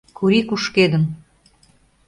[0.17, 1.03] Кури кушкедын.